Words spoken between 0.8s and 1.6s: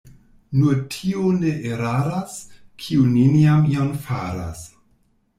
tiu ne